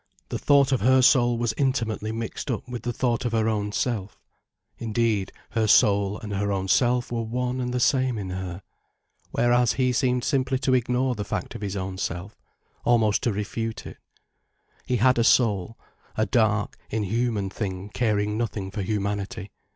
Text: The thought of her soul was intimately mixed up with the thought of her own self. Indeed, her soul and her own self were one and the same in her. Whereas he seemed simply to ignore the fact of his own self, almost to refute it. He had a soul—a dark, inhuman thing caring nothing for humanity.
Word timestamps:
The 0.29 0.39
thought 0.39 0.71
of 0.71 0.81
her 0.81 1.03
soul 1.03 1.37
was 1.37 1.53
intimately 1.59 2.11
mixed 2.11 2.49
up 2.49 2.67
with 2.67 2.81
the 2.81 2.91
thought 2.91 3.23
of 3.23 3.33
her 3.33 3.47
own 3.47 3.71
self. 3.71 4.19
Indeed, 4.79 5.31
her 5.51 5.67
soul 5.67 6.17
and 6.19 6.33
her 6.33 6.51
own 6.51 6.69
self 6.69 7.11
were 7.11 7.21
one 7.21 7.61
and 7.61 7.71
the 7.71 7.79
same 7.79 8.17
in 8.17 8.31
her. 8.31 8.63
Whereas 9.29 9.73
he 9.73 9.93
seemed 9.93 10.23
simply 10.23 10.57
to 10.57 10.73
ignore 10.73 11.13
the 11.13 11.23
fact 11.23 11.53
of 11.53 11.61
his 11.61 11.75
own 11.77 11.99
self, 11.99 12.35
almost 12.83 13.21
to 13.21 13.31
refute 13.31 13.85
it. 13.85 13.97
He 14.87 14.95
had 14.95 15.19
a 15.19 15.23
soul—a 15.23 16.25
dark, 16.25 16.79
inhuman 16.89 17.51
thing 17.51 17.89
caring 17.93 18.39
nothing 18.39 18.71
for 18.71 18.81
humanity. 18.81 19.51